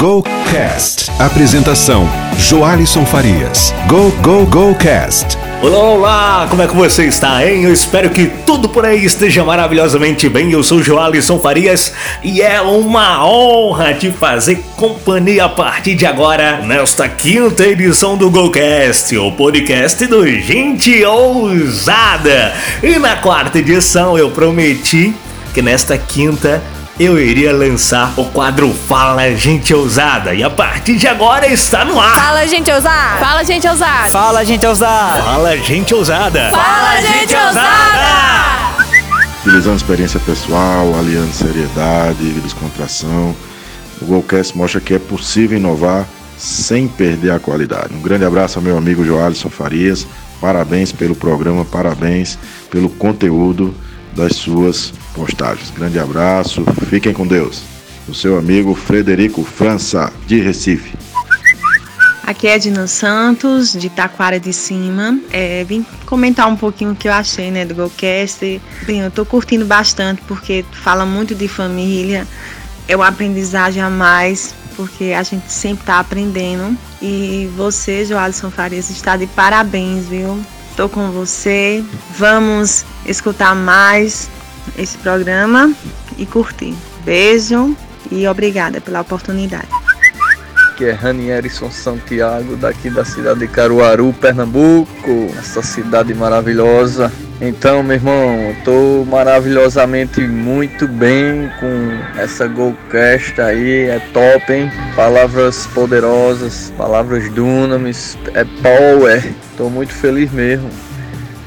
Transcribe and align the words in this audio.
Go 0.00 0.22
Cast. 0.50 1.10
Apresentação: 1.18 2.08
Joalisson 2.38 3.04
Farias. 3.04 3.74
Go 3.86 4.10
Go 4.22 4.46
Go 4.46 4.74
Cast. 4.74 5.36
Olá, 5.60 5.78
olá! 5.78 6.46
Como 6.48 6.62
é 6.62 6.66
que 6.66 6.74
você 6.74 7.04
está, 7.04 7.46
hein? 7.46 7.64
Eu 7.64 7.72
espero 7.74 8.08
que 8.08 8.24
tudo 8.46 8.66
por 8.66 8.86
aí 8.86 9.04
esteja 9.04 9.44
maravilhosamente 9.44 10.26
bem. 10.30 10.50
Eu 10.52 10.62
sou 10.62 10.82
Joalisson 10.82 11.38
Farias 11.38 11.92
e 12.24 12.40
é 12.40 12.62
uma 12.62 13.22
honra 13.26 13.92
te 13.92 14.10
fazer 14.10 14.64
companhia 14.74 15.44
a 15.44 15.48
partir 15.50 15.94
de 15.96 16.06
agora 16.06 16.62
nesta 16.62 17.06
quinta 17.06 17.66
edição 17.66 18.16
do 18.16 18.30
GoCast, 18.30 19.14
o 19.18 19.30
podcast 19.32 20.06
do 20.06 20.26
Gente 20.26 21.04
Ousada. 21.04 22.54
E 22.82 22.98
na 22.98 23.16
quarta 23.16 23.58
edição 23.58 24.16
eu 24.16 24.30
prometi 24.30 25.14
que 25.52 25.60
nesta 25.60 25.98
quinta 25.98 26.62
eu 27.00 27.18
iria 27.18 27.50
lançar 27.50 28.12
o 28.18 28.26
quadro 28.26 28.70
Fala 28.74 29.34
Gente 29.34 29.72
Ousada. 29.72 30.34
E 30.34 30.42
a 30.42 30.50
partir 30.50 30.98
de 30.98 31.08
agora 31.08 31.50
está 31.50 31.82
no 31.82 31.98
ar. 31.98 32.14
Fala, 32.14 32.46
gente 32.46 32.70
ousada! 32.70 33.18
Fala, 33.18 33.42
gente 33.42 33.66
ousada! 33.66 34.10
Fala, 34.10 34.44
gente 34.44 34.66
ousada! 34.66 35.22
Fala 35.22 35.56
Gente 35.56 35.94
Ousada. 35.94 36.50
Fala, 36.50 37.00
gente 37.00 37.34
ousada! 37.34 38.20
Utilizando 39.40 39.76
experiência 39.78 40.20
pessoal, 40.20 40.94
aliando 40.98 41.32
seriedade 41.32 42.22
e 42.22 42.38
descontração, 42.42 43.34
o 44.02 44.04
Golcast 44.04 44.54
mostra 44.54 44.78
que 44.78 44.92
é 44.92 44.98
possível 44.98 45.56
inovar 45.56 46.06
sem 46.36 46.86
perder 46.86 47.30
a 47.30 47.40
qualidade. 47.40 47.94
Um 47.94 48.02
grande 48.02 48.26
abraço 48.26 48.58
ao 48.58 48.62
meu 48.62 48.76
amigo 48.76 49.02
Joalisson 49.02 49.48
Farias. 49.48 50.06
Parabéns 50.38 50.92
pelo 50.92 51.14
programa, 51.14 51.64
parabéns 51.64 52.38
pelo 52.70 52.90
conteúdo 52.90 53.74
das 54.14 54.36
suas 54.36 54.92
postagens. 55.20 55.70
Grande 55.70 55.98
abraço, 55.98 56.64
fiquem 56.88 57.12
com 57.12 57.26
Deus. 57.26 57.62
O 58.08 58.14
seu 58.14 58.38
amigo 58.38 58.74
Frederico 58.74 59.44
França, 59.44 60.10
de 60.26 60.40
Recife. 60.40 60.96
Aqui 62.22 62.46
é 62.46 62.58
Dino 62.58 62.88
Santos, 62.88 63.72
de 63.72 63.90
Taquara 63.90 64.40
de 64.40 64.52
Cima. 64.52 65.18
É, 65.30 65.62
vim 65.64 65.84
comentar 66.06 66.48
um 66.48 66.56
pouquinho 66.56 66.92
o 66.92 66.96
que 66.96 67.08
eu 67.08 67.12
achei 67.12 67.50
né, 67.50 67.66
do 67.66 67.74
Golcast. 67.74 68.60
Bem, 68.86 69.00
eu 69.00 69.10
tô 69.10 69.26
curtindo 69.26 69.66
bastante 69.66 70.22
porque 70.26 70.64
fala 70.72 71.04
muito 71.04 71.34
de 71.34 71.48
família. 71.48 72.26
É 72.88 72.96
uma 72.96 73.08
aprendizagem 73.08 73.82
a 73.82 73.90
mais, 73.90 74.54
porque 74.74 75.12
a 75.12 75.22
gente 75.22 75.52
sempre 75.52 75.84
tá 75.84 75.98
aprendendo. 75.98 76.76
E 77.02 77.50
você, 77.56 78.06
Joalisson 78.06 78.50
Farias, 78.50 78.88
está 78.90 79.16
de 79.16 79.26
parabéns, 79.26 80.06
viu? 80.06 80.40
Tô 80.76 80.88
com 80.88 81.10
você. 81.10 81.84
Vamos 82.16 82.86
escutar 83.06 83.54
mais 83.54 84.30
esse 84.76 84.98
programa 84.98 85.72
e 86.18 86.26
curtir. 86.26 86.74
Beijo 87.04 87.76
e 88.10 88.26
obrigada 88.26 88.80
pela 88.80 89.00
oportunidade. 89.00 89.68
que 90.76 90.86
é 90.86 90.92
Ranierson 90.92 91.70
Santiago, 91.70 92.56
daqui 92.56 92.88
da 92.88 93.04
cidade 93.04 93.40
de 93.40 93.48
Caruaru, 93.48 94.14
Pernambuco, 94.14 95.30
essa 95.38 95.62
cidade 95.62 96.14
maravilhosa. 96.14 97.12
Então, 97.38 97.82
meu 97.82 97.96
irmão, 97.96 98.50
estou 98.50 99.04
maravilhosamente 99.06 100.20
muito 100.20 100.86
bem 100.86 101.50
com 101.58 102.20
essa 102.20 102.46
Golcast 102.46 103.40
aí, 103.40 103.88
é 103.88 103.98
top, 104.12 104.52
hein? 104.52 104.70
Palavras 104.94 105.66
poderosas, 105.68 106.72
palavras 106.76 107.30
dunamis, 107.30 108.18
é 108.34 108.44
power. 108.62 109.22
Estou 109.50 109.70
muito 109.70 109.92
feliz 109.92 110.30
mesmo. 110.32 110.70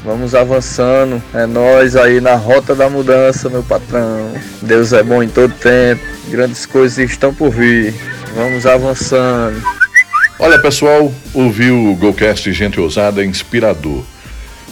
Vamos 0.04 0.34
avançando, 0.34 1.22
é 1.32 1.46
nós 1.46 1.96
aí 1.96 2.20
na 2.20 2.34
rota 2.34 2.74
da 2.74 2.90
mudança, 2.90 3.48
meu 3.48 3.62
patrão. 3.62 4.34
Deus 4.60 4.92
é 4.92 5.02
bom 5.02 5.22
em 5.22 5.28
todo 5.30 5.54
tempo, 5.54 6.02
grandes 6.28 6.66
coisas 6.66 6.98
estão 7.10 7.32
por 7.32 7.50
vir. 7.50 7.94
Vamos 8.34 8.66
avançando. 8.66 9.62
Olha 10.38 10.60
pessoal, 10.60 11.10
ouvir 11.32 11.70
o 11.70 11.94
Golcast 11.94 12.52
Gente 12.52 12.78
Ousada 12.78 13.22
é 13.22 13.24
inspirador. 13.24 14.04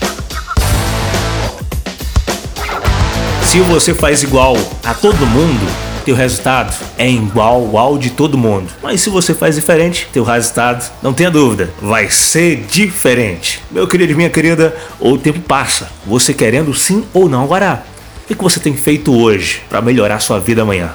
Se 3.44 3.60
você 3.60 3.94
faz 3.94 4.24
igual 4.24 4.58
a 4.84 4.94
todo 4.94 5.26
mundo, 5.28 5.66
teu 6.04 6.16
resultado 6.16 6.76
é 6.98 7.08
igual 7.08 7.78
ao 7.78 7.98
de 7.98 8.10
todo 8.10 8.38
mundo. 8.38 8.72
Mas 8.82 9.02
se 9.02 9.10
você 9.10 9.34
faz 9.34 9.56
diferente, 9.56 10.08
teu 10.12 10.24
resultado, 10.24 10.92
não 11.04 11.14
tenha 11.14 11.30
dúvida, 11.30 11.70
vai 11.80 12.10
ser 12.10 12.66
diferente. 12.68 13.62
Meu 13.70 13.88
querido 13.88 14.12
e 14.12 14.16
minha 14.16 14.30
querida, 14.30 14.76
o 15.00 15.18
tempo 15.18 15.40
passa, 15.40 15.90
você 16.06 16.34
querendo 16.34 16.74
sim 16.74 17.06
ou 17.14 17.30
não. 17.30 17.44
Agora, 17.44 17.84
o 18.24 18.28
que 18.28 18.44
você 18.44 18.60
tem 18.60 18.76
feito 18.76 19.16
hoje 19.16 19.62
para 19.70 19.82
melhorar 19.82 20.20
sua 20.20 20.40
vida 20.40 20.64
amanhã? 20.64 20.94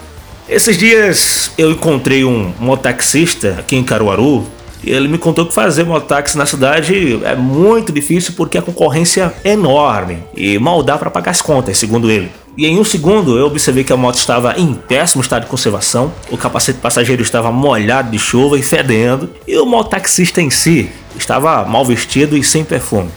Esses 0.51 0.77
dias 0.77 1.53
eu 1.57 1.71
encontrei 1.71 2.25
um 2.25 2.53
motaxista 2.59 3.55
aqui 3.61 3.77
em 3.77 3.85
Caruaru 3.85 4.45
e 4.83 4.91
ele 4.91 5.07
me 5.07 5.17
contou 5.17 5.47
que 5.47 5.55
fazer 5.55 5.85
mototáxi 5.85 6.37
na 6.37 6.45
cidade 6.45 7.21
é 7.25 7.37
muito 7.37 7.93
difícil 7.93 8.35
porque 8.37 8.59
a 8.59 8.63
concorrência 8.63 9.33
é 9.45 9.53
enorme 9.53 10.25
e 10.37 10.59
mal 10.59 10.83
dá 10.83 10.99
para 10.99 11.09
pagar 11.09 11.31
as 11.31 11.41
contas, 11.41 11.79
segundo 11.79 12.11
ele. 12.11 12.33
E 12.59 12.67
em 12.67 12.81
um 12.81 12.83
segundo 12.83 13.39
eu 13.39 13.47
observei 13.47 13.85
que 13.85 13.93
a 13.93 13.97
moto 13.97 14.17
estava 14.17 14.59
em 14.59 14.75
péssimo 14.75 15.23
estado 15.23 15.43
de 15.43 15.49
conservação, 15.49 16.13
o 16.33 16.37
capacete 16.37 16.81
passageiro 16.81 17.23
estava 17.23 17.53
molhado 17.53 18.11
de 18.11 18.19
chuva 18.19 18.59
e 18.59 18.63
fedendo, 18.63 19.31
e 19.47 19.57
o 19.57 19.65
mototaxista 19.65 20.43
em 20.43 20.51
si 20.51 20.91
estava 21.17 21.65
mal 21.65 21.85
vestido 21.85 22.37
e 22.37 22.43
sem 22.43 22.65
perfume. 22.65 23.11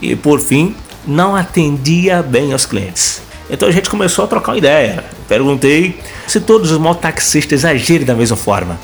E 0.00 0.16
por 0.16 0.40
fim, 0.40 0.74
não 1.06 1.36
atendia 1.36 2.20
bem 2.20 2.52
aos 2.52 2.66
clientes. 2.66 3.29
Então 3.50 3.68
a 3.68 3.72
gente 3.72 3.90
começou 3.90 4.24
a 4.24 4.28
trocar 4.28 4.52
uma 4.52 4.58
ideia. 4.58 5.04
Perguntei 5.28 5.98
se 6.26 6.40
todos 6.40 6.70
os 6.70 6.78
mototaxistas 6.78 7.64
agirem 7.64 8.06
da 8.06 8.14
mesma 8.14 8.36
forma. 8.36 8.78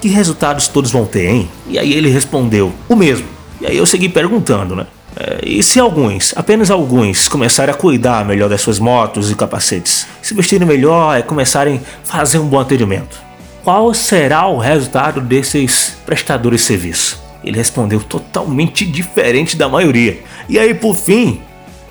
Que 0.00 0.08
resultados 0.08 0.68
todos 0.68 0.90
vão 0.90 1.04
ter, 1.04 1.26
hein? 1.26 1.48
E 1.68 1.78
aí 1.78 1.92
ele 1.92 2.08
respondeu: 2.08 2.72
o 2.88 2.96
mesmo. 2.96 3.26
E 3.60 3.66
aí 3.66 3.76
eu 3.76 3.86
segui 3.86 4.08
perguntando, 4.08 4.74
né? 4.74 4.86
É, 5.14 5.40
e 5.44 5.62
se 5.62 5.78
alguns, 5.78 6.32
apenas 6.36 6.70
alguns, 6.70 7.28
começarem 7.28 7.74
a 7.74 7.76
cuidar 7.76 8.24
melhor 8.24 8.48
das 8.48 8.62
suas 8.62 8.78
motos 8.78 9.30
e 9.30 9.34
capacetes, 9.34 10.06
se 10.22 10.34
vestirem 10.34 10.66
melhor 10.66 11.18
e 11.18 11.22
começarem 11.22 11.76
a 11.76 12.06
fazer 12.06 12.38
um 12.38 12.46
bom 12.46 12.58
atendimento, 12.58 13.20
qual 13.62 13.92
será 13.92 14.46
o 14.46 14.58
resultado 14.58 15.20
desses 15.20 15.96
prestadores 16.06 16.62
de 16.62 16.66
serviço? 16.66 17.22
Ele 17.44 17.56
respondeu 17.56 18.00
totalmente 18.00 18.86
diferente 18.86 19.56
da 19.56 19.68
maioria. 19.68 20.20
E 20.48 20.58
aí, 20.58 20.74
por 20.74 20.96
fim, 20.96 21.40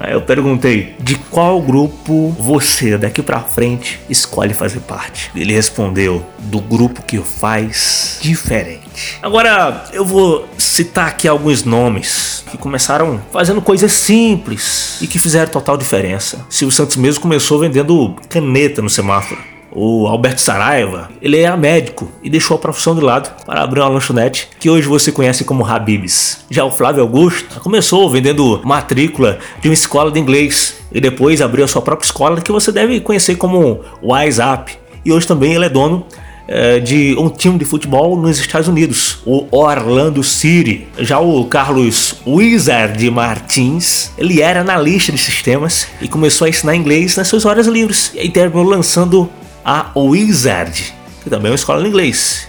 Aí 0.01 0.13
eu 0.13 0.21
perguntei: 0.21 0.95
de 0.99 1.15
qual 1.15 1.61
grupo 1.61 2.35
você 2.39 2.97
daqui 2.97 3.21
pra 3.21 3.39
frente 3.41 3.99
escolhe 4.09 4.53
fazer 4.53 4.79
parte? 4.79 5.31
Ele 5.35 5.53
respondeu: 5.53 6.25
do 6.39 6.59
grupo 6.59 7.03
que 7.03 7.19
faz 7.19 8.17
diferente. 8.21 9.17
Agora 9.21 9.85
eu 9.93 10.03
vou 10.03 10.47
citar 10.57 11.07
aqui 11.07 11.27
alguns 11.27 11.63
nomes 11.63 12.43
que 12.49 12.57
começaram 12.57 13.21
fazendo 13.31 13.61
coisas 13.61 13.93
simples 13.93 14.97
e 15.01 15.07
que 15.07 15.19
fizeram 15.19 15.51
total 15.51 15.77
diferença. 15.77 16.45
Silvio 16.49 16.75
Santos 16.75 16.97
mesmo 16.97 17.21
começou 17.21 17.59
vendendo 17.59 18.15
caneta 18.27 18.81
no 18.81 18.89
semáforo. 18.89 19.50
O 19.73 20.05
Alberto 20.05 20.41
Saraiva, 20.41 21.09
ele 21.21 21.37
é 21.37 21.55
médico 21.55 22.11
e 22.21 22.29
deixou 22.29 22.55
a 22.55 22.59
profissão 22.59 22.93
de 22.93 23.01
lado 23.01 23.31
para 23.45 23.63
abrir 23.63 23.79
uma 23.79 23.87
lanchonete 23.87 24.49
que 24.59 24.69
hoje 24.69 24.87
você 24.87 25.11
conhece 25.11 25.45
como 25.45 25.65
Habib's. 25.65 26.39
Já 26.49 26.65
o 26.65 26.71
Flávio 26.71 27.01
Augusto 27.01 27.59
começou 27.61 28.09
vendendo 28.09 28.61
matrícula 28.65 29.39
de 29.61 29.69
uma 29.69 29.73
escola 29.73 30.11
de 30.11 30.19
inglês 30.19 30.75
e 30.91 30.99
depois 30.99 31.41
abriu 31.41 31.63
a 31.63 31.67
sua 31.67 31.81
própria 31.81 32.05
escola 32.05 32.41
que 32.41 32.51
você 32.51 32.71
deve 32.71 32.99
conhecer 32.99 33.35
como 33.35 33.79
Up. 34.01 34.77
E 35.05 35.11
hoje 35.11 35.25
também 35.25 35.53
ele 35.53 35.65
é 35.65 35.69
dono 35.69 36.05
é, 36.47 36.79
de 36.79 37.15
um 37.17 37.29
time 37.29 37.57
de 37.57 37.63
futebol 37.63 38.17
nos 38.17 38.37
Estados 38.37 38.67
Unidos, 38.67 39.19
o 39.25 39.47
Orlando 39.51 40.21
City. 40.21 40.85
Já 40.99 41.19
o 41.19 41.45
Carlos 41.45 42.15
Wizard 42.27 43.09
Martins, 43.09 44.11
ele 44.17 44.41
era 44.41 44.59
analista 44.59 45.13
de 45.13 45.17
sistemas 45.17 45.87
e 46.01 46.09
começou 46.09 46.45
a 46.45 46.49
ensinar 46.49 46.75
inglês 46.75 47.15
nas 47.15 47.29
suas 47.29 47.45
horas 47.45 47.67
livres. 47.67 48.11
E 48.13 48.19
aí 48.19 48.29
terminou 48.29 48.65
lançando 48.65 49.29
a 49.63 49.91
Wizard, 49.95 50.93
que 51.23 51.29
também 51.29 51.47
é 51.47 51.51
uma 51.51 51.55
escola 51.55 51.81
de 51.81 51.87
inglês. 51.87 52.47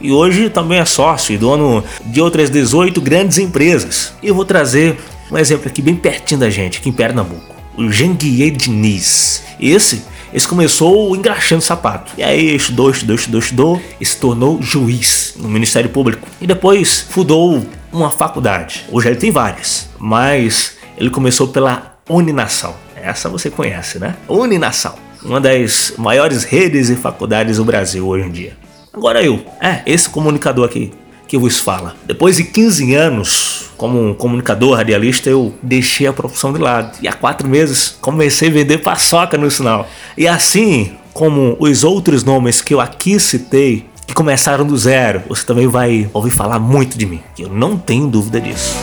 E 0.00 0.10
hoje 0.10 0.48
também 0.48 0.78
é 0.78 0.84
sócio 0.84 1.34
e 1.34 1.38
dono 1.38 1.84
de 2.06 2.20
outras 2.20 2.48
18 2.48 3.00
grandes 3.00 3.38
empresas. 3.38 4.14
E 4.22 4.28
eu 4.28 4.34
vou 4.34 4.44
trazer 4.44 4.98
um 5.30 5.36
exemplo 5.36 5.68
aqui 5.68 5.82
bem 5.82 5.94
pertinho 5.94 6.40
da 6.40 6.48
gente, 6.48 6.78
aqui 6.78 6.88
em 6.88 6.92
Pernambuco. 6.92 7.54
O 7.76 7.90
Janguier 7.90 8.50
Diniz. 8.50 9.42
Esse, 9.60 10.02
esse 10.32 10.48
começou 10.48 11.14
engraxando 11.14 11.62
sapato. 11.62 12.12
E 12.16 12.22
aí 12.22 12.56
estudou, 12.56 12.90
estudou, 12.90 13.14
estudou, 13.14 13.40
estudou 13.40 13.82
e 14.00 14.06
se 14.06 14.16
tornou 14.16 14.62
juiz 14.62 15.34
no 15.36 15.48
Ministério 15.48 15.90
Público. 15.90 16.26
E 16.40 16.46
depois 16.46 17.00
fundou 17.10 17.62
uma 17.92 18.10
faculdade. 18.10 18.86
Hoje 18.90 19.08
ele 19.08 19.16
tem 19.16 19.30
várias, 19.30 19.88
mas 19.98 20.76
ele 20.96 21.10
começou 21.10 21.48
pela 21.48 21.98
Uninação. 22.08 22.74
Essa 22.96 23.28
você 23.28 23.50
conhece, 23.50 23.98
né? 23.98 24.16
Uninação 24.28 25.09
uma 25.22 25.40
das 25.40 25.94
maiores 25.96 26.44
redes 26.44 26.88
e 26.88 26.96
faculdades 26.96 27.56
do 27.56 27.64
Brasil 27.64 28.06
hoje 28.06 28.26
em 28.26 28.30
dia. 28.30 28.56
Agora 28.92 29.22
eu, 29.22 29.44
é, 29.60 29.82
esse 29.86 30.08
comunicador 30.08 30.64
aqui 30.64 30.92
que 31.30 31.38
vos 31.38 31.60
fala. 31.60 31.94
Depois 32.06 32.36
de 32.36 32.44
15 32.44 32.92
anos 32.94 33.70
como 33.76 34.14
comunicador 34.16 34.76
radialista, 34.76 35.30
eu 35.30 35.54
deixei 35.62 36.08
a 36.08 36.12
profissão 36.12 36.52
de 36.52 36.58
lado. 36.58 36.98
E 37.00 37.06
há 37.06 37.12
quatro 37.12 37.48
meses 37.48 37.96
comecei 38.00 38.48
a 38.48 38.52
vender 38.52 38.78
paçoca 38.78 39.38
no 39.38 39.48
sinal. 39.48 39.88
E 40.18 40.26
assim 40.26 40.92
como 41.14 41.56
os 41.60 41.84
outros 41.84 42.24
nomes 42.24 42.60
que 42.60 42.74
eu 42.74 42.80
aqui 42.80 43.20
citei, 43.20 43.86
que 44.06 44.12
começaram 44.12 44.66
do 44.66 44.76
zero, 44.76 45.22
você 45.28 45.46
também 45.46 45.68
vai 45.68 46.10
ouvir 46.12 46.30
falar 46.30 46.58
muito 46.58 46.98
de 46.98 47.06
mim. 47.06 47.20
Eu 47.38 47.48
não 47.48 47.76
tenho 47.76 48.08
dúvida 48.08 48.40
disso. 48.40 48.74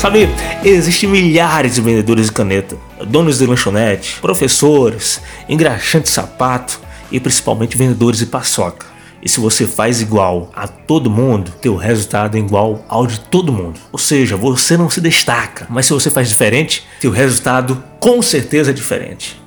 Sabe, 0.00 0.30
existem 0.64 1.10
milhares 1.10 1.74
de 1.74 1.82
vendedores 1.82 2.24
de 2.28 2.32
caneta, 2.32 2.74
donos 3.06 3.36
de 3.36 3.44
lanchonete, 3.44 4.18
professores, 4.18 5.20
engraxantes 5.46 6.10
de 6.10 6.14
sapato 6.14 6.80
e 7.12 7.20
principalmente 7.20 7.76
vendedores 7.76 8.20
de 8.20 8.24
paçoca. 8.24 8.86
E 9.22 9.28
se 9.28 9.38
você 9.38 9.66
faz 9.66 10.00
igual 10.00 10.50
a 10.56 10.66
todo 10.66 11.10
mundo, 11.10 11.52
teu 11.60 11.76
resultado 11.76 12.38
é 12.38 12.40
igual 12.40 12.82
ao 12.88 13.06
de 13.06 13.20
todo 13.20 13.52
mundo. 13.52 13.78
Ou 13.92 13.98
seja, 13.98 14.38
você 14.38 14.74
não 14.74 14.88
se 14.88 15.02
destaca, 15.02 15.66
mas 15.68 15.84
se 15.84 15.92
você 15.92 16.10
faz 16.10 16.30
diferente, 16.30 16.82
teu 16.98 17.10
resultado 17.10 17.84
com 18.00 18.22
certeza 18.22 18.70
é 18.70 18.72
diferente. 18.72 19.38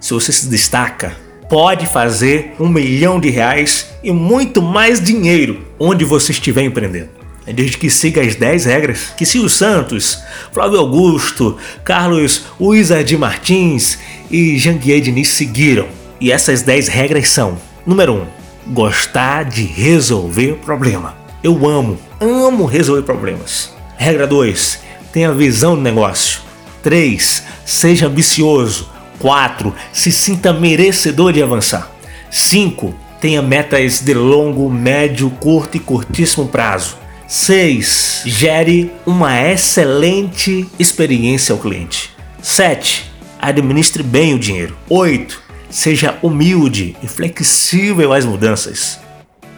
Se 0.00 0.12
você 0.12 0.32
se 0.32 0.48
destaca, 0.48 1.16
pode 1.48 1.86
fazer 1.86 2.56
um 2.58 2.68
milhão 2.68 3.20
de 3.20 3.30
reais 3.30 3.86
e 4.02 4.10
muito 4.10 4.60
mais 4.60 5.00
dinheiro 5.00 5.64
onde 5.78 6.04
você 6.04 6.32
estiver 6.32 6.64
empreendendo. 6.64 7.19
Desde 7.52 7.78
que 7.78 7.90
siga 7.90 8.22
as 8.22 8.34
10 8.34 8.64
regras 8.64 9.12
que 9.16 9.26
Silvio 9.26 9.48
Santos, 9.48 10.22
Flávio 10.52 10.78
Augusto, 10.78 11.56
Carlos 11.84 12.44
Wizard 12.60 13.16
Martins 13.16 13.98
e 14.30 14.58
Janguier 14.58 15.00
Diniz 15.00 15.28
seguiram. 15.28 15.86
E 16.20 16.30
essas 16.30 16.62
10 16.62 16.88
regras 16.88 17.28
são: 17.28 17.58
número 17.86 18.14
1, 18.14 18.16
um, 18.16 18.26
gostar 18.72 19.44
de 19.44 19.62
resolver 19.62 20.56
problema. 20.64 21.16
Eu 21.42 21.66
amo, 21.66 21.98
amo 22.20 22.66
resolver 22.66 23.02
problemas. 23.02 23.72
Regra 23.96 24.26
2, 24.26 24.80
tenha 25.12 25.32
visão 25.32 25.74
do 25.74 25.80
negócio. 25.80 26.40
3, 26.82 27.42
seja 27.64 28.06
ambicioso. 28.06 28.88
4, 29.18 29.74
se 29.92 30.10
sinta 30.10 30.52
merecedor 30.52 31.32
de 31.32 31.42
avançar. 31.42 31.90
5, 32.30 32.94
tenha 33.20 33.42
metas 33.42 34.00
de 34.00 34.14
longo, 34.14 34.70
médio, 34.70 35.30
curto 35.30 35.76
e 35.76 35.80
curtíssimo 35.80 36.48
prazo. 36.48 36.96
6. 37.30 38.22
Gere 38.26 38.90
uma 39.06 39.40
excelente 39.40 40.66
experiência 40.80 41.52
ao 41.52 41.60
cliente. 41.60 42.10
7. 42.42 43.08
Administre 43.40 44.02
bem 44.02 44.34
o 44.34 44.38
dinheiro. 44.38 44.76
8. 44.88 45.40
Seja 45.70 46.18
humilde 46.22 46.96
e 47.00 47.06
flexível 47.06 48.12
às 48.12 48.24
mudanças. 48.24 48.98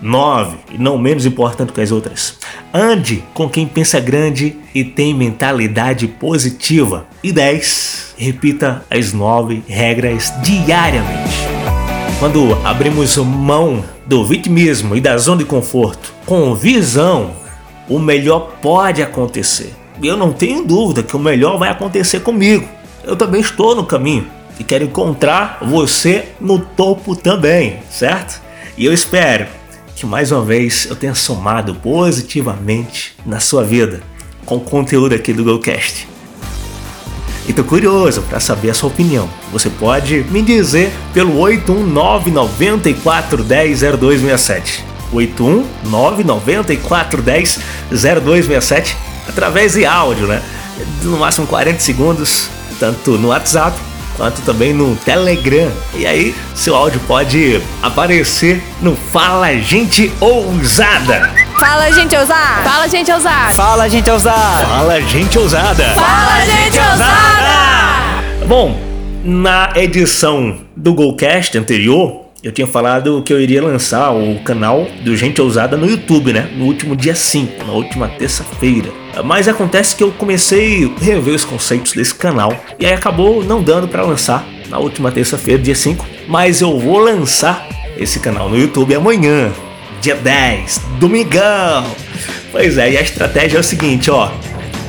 9. 0.02 0.58
E 0.72 0.76
não 0.76 0.98
menos 0.98 1.24
importante 1.24 1.72
que 1.72 1.80
as 1.80 1.90
outras. 1.90 2.36
Ande 2.74 3.24
com 3.32 3.48
quem 3.48 3.66
pensa 3.66 3.98
grande 3.98 4.54
e 4.74 4.84
tem 4.84 5.14
mentalidade 5.14 6.06
positiva. 6.06 7.06
E 7.24 7.32
10. 7.32 8.16
Repita 8.18 8.84
as 8.90 9.14
9 9.14 9.62
regras 9.66 10.30
diariamente. 10.42 11.32
Quando 12.18 12.52
abrimos 12.66 13.16
mão 13.16 13.82
do 14.06 14.26
vitimismo 14.26 14.94
e 14.94 15.00
da 15.00 15.16
zona 15.16 15.38
de 15.38 15.46
conforto 15.46 16.12
com 16.26 16.54
visão 16.54 17.40
o 17.88 17.98
melhor 17.98 18.56
pode 18.60 19.02
acontecer. 19.02 19.74
E 20.02 20.06
eu 20.06 20.16
não 20.16 20.32
tenho 20.32 20.64
dúvida 20.64 21.02
que 21.02 21.16
o 21.16 21.20
melhor 21.20 21.58
vai 21.58 21.70
acontecer 21.70 22.20
comigo. 22.20 22.68
Eu 23.04 23.16
também 23.16 23.40
estou 23.40 23.74
no 23.74 23.84
caminho 23.84 24.26
e 24.58 24.64
quero 24.64 24.84
encontrar 24.84 25.58
você 25.62 26.28
no 26.40 26.58
topo 26.58 27.16
também, 27.16 27.80
certo? 27.90 28.40
E 28.76 28.84
eu 28.84 28.92
espero 28.92 29.46
que 29.94 30.06
mais 30.06 30.32
uma 30.32 30.42
vez 30.42 30.86
eu 30.88 30.96
tenha 30.96 31.14
somado 31.14 31.74
positivamente 31.74 33.14
na 33.26 33.40
sua 33.40 33.62
vida 33.62 34.00
com 34.44 34.56
o 34.56 34.60
conteúdo 34.60 35.14
aqui 35.14 35.32
do 35.32 35.44
GoCast. 35.44 36.08
E 37.48 37.52
tô 37.52 37.64
curioso 37.64 38.22
para 38.22 38.38
saber 38.38 38.70
a 38.70 38.74
sua 38.74 38.88
opinião. 38.88 39.28
Você 39.52 39.68
pode 39.68 40.24
me 40.30 40.42
dizer 40.42 40.92
pelo 41.12 41.38
819 41.38 42.30
94 42.30 43.42
10 43.42 43.80
0267. 43.80 44.91
81 45.12 45.66
99410 45.84 47.60
0267 47.90 48.96
através 49.28 49.74
de 49.74 49.84
áudio, 49.84 50.26
né? 50.26 50.42
No 51.02 51.18
máximo 51.18 51.46
40 51.46 51.78
segundos, 51.80 52.48
tanto 52.80 53.12
no 53.12 53.28
WhatsApp 53.28 53.76
quanto 54.16 54.42
também 54.42 54.72
no 54.72 54.94
Telegram. 54.96 55.70
E 55.94 56.06
aí, 56.06 56.34
seu 56.54 56.74
áudio 56.76 57.00
pode 57.06 57.60
aparecer 57.82 58.62
no 58.80 58.96
Fala 58.96 59.52
Gente 59.54 60.12
Ousada. 60.20 61.30
Fala, 61.58 61.90
gente 61.92 62.16
ousada! 62.16 62.62
Fala, 62.64 62.88
gente 62.88 63.12
ousada! 63.12 63.52
Fala, 63.54 63.88
gente 63.88 64.10
ousada! 64.10 64.66
Fala 64.66 65.00
Gente 65.00 65.38
Ousada! 65.38 65.84
Fala, 65.94 66.44
gente 66.44 66.78
ousada! 66.78 68.46
Bom, 68.48 68.80
na 69.24 69.70
edição 69.76 70.58
do 70.76 70.92
Golcast 70.92 71.56
anterior, 71.56 72.21
eu 72.42 72.50
tinha 72.50 72.66
falado 72.66 73.22
que 73.24 73.32
eu 73.32 73.40
iria 73.40 73.62
lançar 73.62 74.10
o 74.10 74.40
canal 74.40 74.88
do 75.02 75.16
Gente 75.16 75.40
Ousada 75.40 75.76
no 75.76 75.88
YouTube, 75.88 76.32
né? 76.32 76.50
No 76.56 76.64
último 76.64 76.96
dia 76.96 77.14
5, 77.14 77.64
na 77.64 77.72
última 77.72 78.08
terça-feira. 78.08 78.90
Mas 79.24 79.46
acontece 79.46 79.94
que 79.94 80.02
eu 80.02 80.10
comecei 80.10 80.84
a 80.84 81.04
rever 81.04 81.34
os 81.34 81.44
conceitos 81.44 81.92
desse 81.92 82.14
canal 82.14 82.52
e 82.80 82.86
aí 82.86 82.92
acabou 82.92 83.44
não 83.44 83.62
dando 83.62 83.86
para 83.86 84.02
lançar 84.02 84.44
na 84.68 84.78
última 84.78 85.12
terça-feira, 85.12 85.62
dia 85.62 85.76
5. 85.76 86.04
Mas 86.26 86.60
eu 86.60 86.76
vou 86.80 86.98
lançar 86.98 87.68
esse 87.96 88.18
canal 88.18 88.48
no 88.48 88.58
YouTube 88.58 88.92
amanhã, 88.92 89.52
dia 90.00 90.16
10, 90.16 90.80
domingão. 90.98 91.86
Pois 92.50 92.76
é, 92.76 92.90
e 92.90 92.98
a 92.98 93.02
estratégia 93.02 93.58
é 93.58 93.60
o 93.60 93.64
seguinte, 93.64 94.10
ó. 94.10 94.32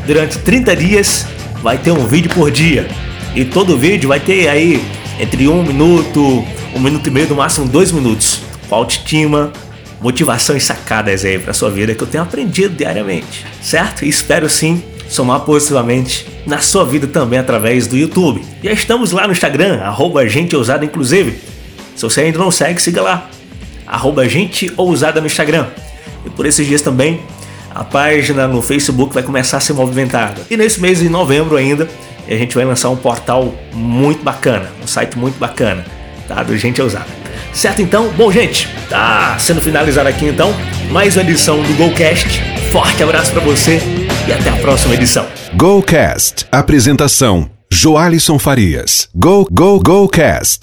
Durante 0.07 0.39
30 0.39 0.75
dias 0.75 1.27
vai 1.61 1.77
ter 1.77 1.91
um 1.91 2.07
vídeo 2.07 2.31
por 2.31 2.49
dia. 2.49 2.87
E 3.35 3.45
todo 3.45 3.77
vídeo 3.77 4.09
vai 4.09 4.19
ter 4.19 4.47
aí 4.47 4.83
entre 5.19 5.47
um 5.47 5.61
minuto, 5.63 6.43
um 6.75 6.79
minuto 6.79 7.07
e 7.07 7.11
meio, 7.11 7.27
no 7.29 7.35
máximo 7.35 7.67
dois 7.67 7.91
minutos, 7.91 8.41
com 8.67 8.75
autoestima, 8.75 9.51
motivação 10.01 10.57
e 10.57 10.59
sacadas 10.59 11.23
aí 11.23 11.39
para 11.39 11.53
sua 11.53 11.69
vida 11.69 11.95
que 11.95 12.03
eu 12.03 12.07
tenho 12.07 12.23
aprendido 12.23 12.75
diariamente, 12.75 13.45
certo? 13.61 14.03
E 14.03 14.09
espero 14.09 14.49
sim 14.49 14.83
somar 15.07 15.41
positivamente 15.41 16.25
na 16.45 16.59
sua 16.59 16.83
vida 16.83 17.07
também 17.07 17.39
através 17.39 17.87
do 17.87 17.95
YouTube. 17.95 18.43
Já 18.63 18.71
estamos 18.71 19.11
lá 19.11 19.27
no 19.27 19.33
Instagram, 19.33 19.79
arroba 19.81 20.27
gente 20.27 20.55
ousada 20.55 20.83
inclusive. 20.83 21.39
Se 21.95 22.03
você 22.03 22.21
ainda 22.21 22.39
não 22.39 22.51
segue, 22.51 22.81
siga 22.81 23.01
lá, 23.01 23.29
arroba 23.85 24.27
gente 24.27 24.71
ousada 24.75 25.21
no 25.21 25.27
Instagram. 25.27 25.67
E 26.25 26.29
por 26.29 26.45
esses 26.45 26.65
dias 26.65 26.81
também 26.81 27.21
a 27.73 27.83
página 27.83 28.47
no 28.47 28.61
Facebook 28.61 29.13
vai 29.13 29.23
começar 29.23 29.57
a 29.57 29.59
ser 29.59 29.73
movimentada. 29.73 30.41
E 30.49 30.57
nesse 30.57 30.79
mês 30.79 30.99
de 30.99 31.09
novembro 31.09 31.55
ainda, 31.55 31.87
a 32.27 32.33
gente 32.35 32.55
vai 32.55 32.65
lançar 32.65 32.89
um 32.89 32.95
portal 32.95 33.53
muito 33.73 34.23
bacana, 34.23 34.71
um 34.81 34.87
site 34.87 35.17
muito 35.17 35.37
bacana, 35.39 35.85
tá? 36.27 36.43
Do 36.43 36.57
Gente 36.57 36.81
Ousada. 36.81 37.07
Certo 37.53 37.81
então? 37.81 38.11
Bom, 38.13 38.31
gente, 38.31 38.67
tá 38.89 39.37
sendo 39.39 39.61
finalizado 39.61 40.09
aqui 40.09 40.25
então 40.25 40.53
mais 40.89 41.15
uma 41.15 41.23
edição 41.23 41.61
do 41.61 41.73
GoCast. 41.75 42.41
Forte 42.71 43.03
abraço 43.03 43.31
para 43.31 43.41
você 43.41 43.79
e 44.27 44.33
até 44.33 44.49
a 44.49 44.57
próxima 44.57 44.95
edição. 44.95 45.27
GoCast. 45.55 46.45
Apresentação: 46.51 47.49
Joalisson 47.71 48.39
Farias. 48.39 49.07
Go, 49.15 49.47
go, 49.51 49.79
GoCast. 49.79 50.59